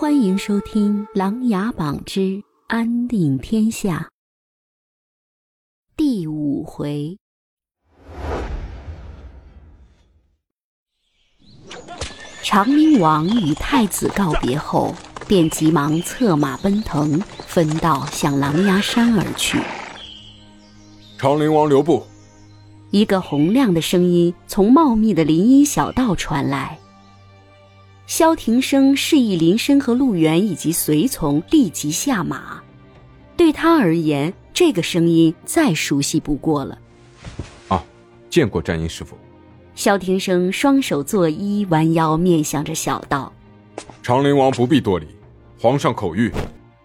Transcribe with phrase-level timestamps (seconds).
[0.00, 4.08] 欢迎收听《琅琊榜之安定天下》
[5.94, 7.18] 第五回。
[12.42, 14.94] 长宁王与太子告别后，
[15.28, 19.60] 便急忙策马奔腾，分道向狼牙山而去。
[21.18, 22.02] 长宁王留步！
[22.90, 26.78] 一个洪亮的声音从茂密的林荫小道传来。
[28.10, 32.60] 萧庭生示意林深和陆源以及随从立即下马。
[33.36, 36.76] 对他而言，这个声音再熟悉不过了。
[37.68, 37.80] 啊，
[38.28, 39.16] 见过战鹰师傅。
[39.76, 43.32] 萧庭生双手作揖，弯腰面向着小道。
[44.02, 45.06] 长陵王不必多礼，
[45.56, 46.32] 皇上口谕。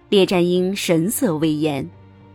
[0.10, 1.90] 列战英神色威严，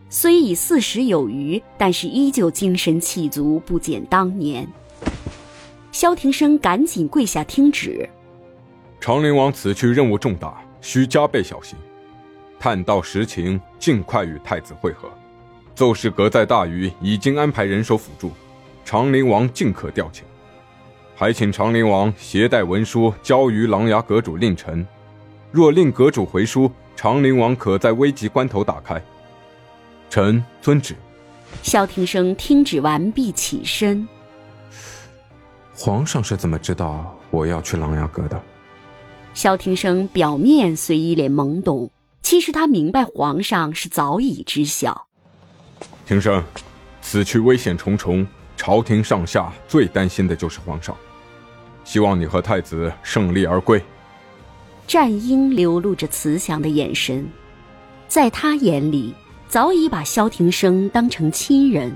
[0.09, 4.67] 虽已四十有余，但是依旧精神气足，不减当年。
[5.93, 8.11] 萧庭生赶紧跪下听旨。
[9.01, 11.79] 长陵王此去任务重大，需加倍小心。
[12.59, 15.11] 探到实情，尽快与太子会合。
[15.75, 18.31] 奏事阁在大禹已经安排人手辅助，
[18.85, 20.21] 长陵王尽可调遣。
[21.17, 24.87] 还请长陵王携带文书交于琅琊阁主令臣。
[25.51, 29.03] 若令阁主回书，长陵王可在危急关头打开。
[30.11, 30.95] 臣遵旨。
[31.63, 34.07] 萧庭生听旨完毕，起身。
[35.75, 38.41] 皇上是怎么知道我要去琅琊阁的？
[39.33, 41.91] 萧庭生表面虽一脸懵懂，
[42.23, 45.07] 其实他明白皇上是早已知晓。
[46.05, 46.43] 庭生，
[47.01, 50.95] 此去危险重重，朝廷上下最担心的就是皇上。
[51.85, 53.83] 希望你和太子胜利而归。
[54.87, 57.27] 战英流露着慈祥的眼神，
[58.09, 59.15] 在他眼里，
[59.49, 61.95] 早已把萧庭生当成亲人。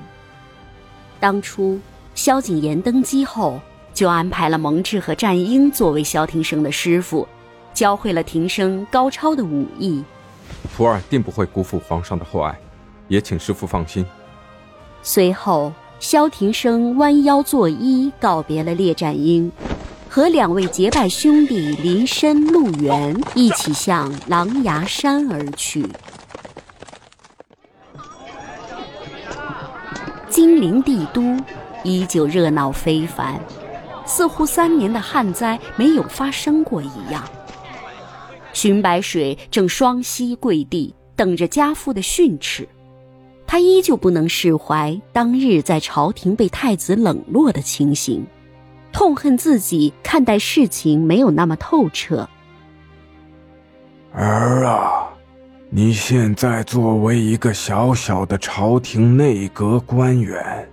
[1.21, 1.79] 当初
[2.15, 3.61] 萧景琰登基后。
[3.95, 7.27] 就安排了蒙挚和战英作为萧庭生的师傅，
[7.73, 10.03] 教会了庭生高超的武艺。
[10.77, 12.59] 徒儿定不会辜负皇上的厚爱，
[13.07, 14.05] 也请师傅放心。
[15.03, 19.51] 随后，萧庭生弯腰作揖，告别了列战英，
[20.09, 25.87] 和两位结拜兄弟林深、陆源一起向狼牙山而去。
[30.29, 31.37] 金陵帝都
[31.85, 33.41] 依旧热闹非凡。
[34.07, 37.25] 似乎三年的旱灾没有发生过一样。
[38.53, 42.69] 荀白水正双膝跪地，等着家父的训斥。
[43.47, 48.27] 他依旧不能释怀当日在朝廷被太子冷落的情形，
[48.93, 52.29] 痛恨自己看待事情没有那么透彻。
[54.13, 55.09] 儿啊，
[55.69, 60.69] 你现在作为一个小小的朝廷内阁官员，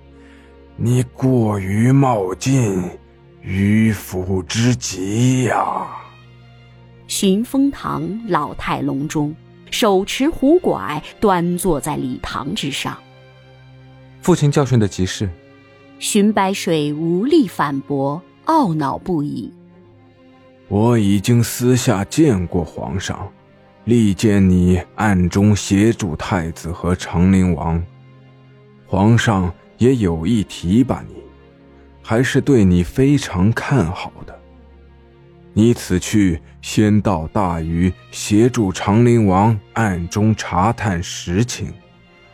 [0.75, 2.83] 你过于冒进。
[3.43, 5.87] 迂腐之极呀！
[7.07, 9.35] 寻风堂老态龙钟，
[9.69, 12.97] 手持壶拐，端坐在礼堂之上。
[14.21, 15.29] 父亲教训的极是。
[15.99, 19.53] 荀白水无力反驳，懊恼不已。
[20.67, 23.31] 我已经私下见过皇上，
[23.85, 27.83] 力荐你暗中协助太子和长陵王，
[28.87, 31.20] 皇上也有意提拔你。
[32.01, 34.37] 还是对你非常看好的。
[35.53, 41.73] 你此去先到大禹协助长陵王暗中查探实情，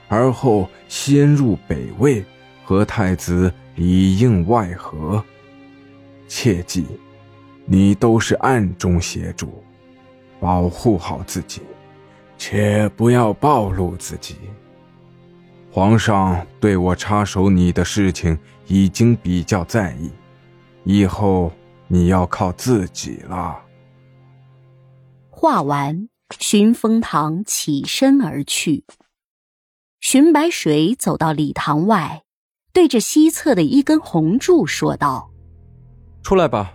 [0.07, 2.23] 而后先入北魏
[2.63, 5.23] 和太子里应外合。
[6.27, 6.85] 切记，
[7.66, 9.63] 你都是暗中协助，
[10.39, 11.61] 保护好自己，
[12.38, 14.35] 且不要暴露自己。
[15.77, 18.35] 皇上对我插手你的事情。
[18.65, 20.09] 已经比较在意，
[20.83, 21.51] 以后
[21.88, 23.59] 你要靠自己了。
[25.29, 28.85] 话完，寻风堂起身而去。
[30.01, 32.23] 寻白水走到礼堂外，
[32.73, 35.29] 对着西侧的一根红柱说道
[36.23, 36.73] ：“出来吧。”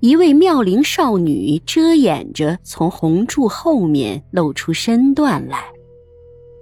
[0.00, 5.64] 一位妙龄少女遮掩着，从红柱后面露出身段来。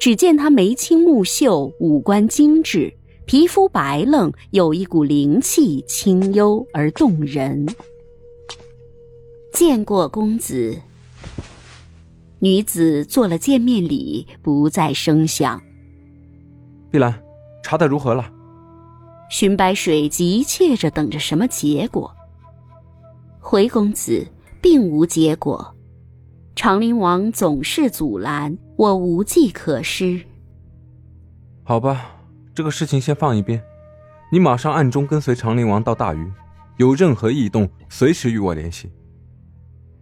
[0.01, 2.93] 只见他眉清目秀，五官精致。
[3.27, 7.67] 皮肤白愣，有一股灵气，清幽而动人。
[9.53, 10.77] 见过公子，
[12.39, 15.63] 女子做了见面礼，不再声响。
[16.91, 17.23] 碧兰，
[17.63, 18.33] 查的如何了？
[19.31, 22.11] 荀白水急切着等着什么结果。
[23.39, 24.27] 回公子，
[24.63, 25.73] 并无结果。
[26.61, 30.21] 长陵王总是阻拦，我无计可施。
[31.65, 32.21] 好吧。
[32.55, 33.63] 这个事情先放一边，
[34.31, 36.31] 你马上暗中跟随长陵王到大禹，
[36.77, 38.91] 有任何异动，随时与我联系。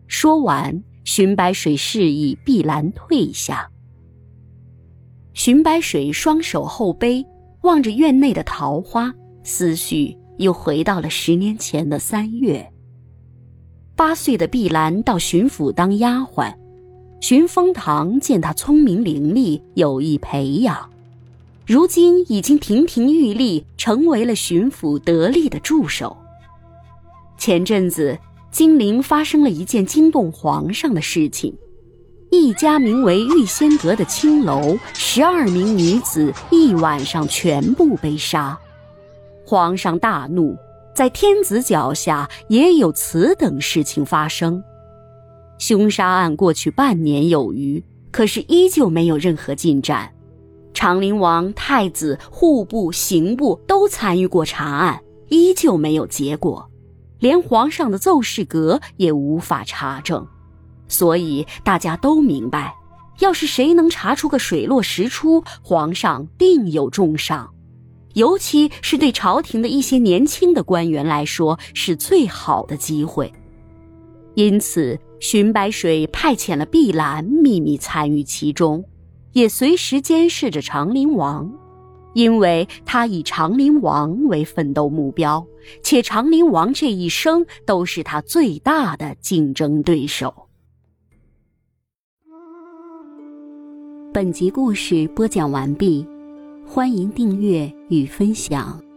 [0.09, 3.71] 说完，荀白水示意碧兰退下。
[5.35, 7.25] 荀白水双手后背，
[7.63, 9.15] 望着院内的桃花，
[9.45, 12.69] 思绪又回到了十年前的三月。
[13.99, 16.55] 八岁的碧兰到巡抚当丫鬟，
[17.21, 20.89] 巡风堂见她聪明伶俐，有意培养，
[21.67, 26.17] 如今已经亭亭玉立，成为了巡抚得力的助手。
[27.37, 28.17] 前阵子。
[28.51, 31.55] 金陵发生了一件惊动皇上的事情，
[32.31, 38.59] 一家名为玉仙阁的青楼，十二名女子一晚上全部被杀。
[39.45, 40.57] 皇上大怒，
[40.95, 44.63] 在天子脚下也有此等事情发生。
[45.59, 50.13] 凶杀案过去半年有余，可是依旧没有任何进展。
[50.73, 56.71] 长陵王、太子、户部、刑部都参与过查案，依旧没有结果。
[57.19, 60.25] 连皇上的奏事阁也无法查证，
[60.87, 62.77] 所以大家都明白，
[63.19, 67.53] 要是谁能查出个水落石出，皇上定有重赏。
[68.15, 73.33] 尤其是对朝廷的一些年轻的官员来说，是最好的机会。
[74.35, 78.85] 因此，荀白水派遣了碧兰秘密参与其中，
[79.33, 81.51] 也随时监视着长陵王。
[82.15, 85.47] 因为他以长陵王为奋斗目标，
[85.83, 90.35] 且长陵王这一生都是他最大的竞争对手。
[94.13, 96.05] 本集故事播讲完毕，
[96.71, 98.88] 欢迎订阅与分享。